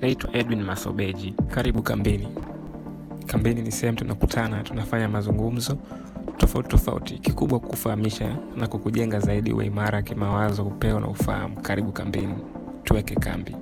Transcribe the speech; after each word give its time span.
Naitwa 0.00 0.36
Edwin 0.36 0.62
Masobeji. 0.62 1.34
Karibu 1.50 1.82
kambini. 1.82 2.28
Kambini 3.26 3.62
ni 3.62 3.72
sehemu 3.72 3.98
tunakutana, 3.98 4.62
tunafanya 4.62 5.08
mazungumzo 5.08 5.78
tofauti 6.36 6.68
tofauti, 6.68 7.18
kikubwa 7.18 7.60
kukufahamisha 7.60 8.36
na 8.56 8.66
kukujenga 8.66 9.20
zaidi 9.20 9.52
uwe 9.52 9.66
imara 9.66 10.02
kimawazo, 10.02 10.64
upeo 10.64 11.00
na 11.00 11.08
ufahamu. 11.08 11.60
Karibu 11.62 11.92
kambini, 11.92 12.34
tuweke 12.84 13.14
kambi. 13.14 13.56